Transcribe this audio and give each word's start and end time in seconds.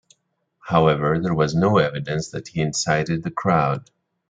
However, 0.61 1.19
there 1.19 1.35
was 1.35 1.53
no 1.53 1.77
evidence 1.77 2.29
that 2.29 2.47
he 2.47 2.59
incited 2.59 3.21
the 3.21 3.29
crowd. 3.29 3.91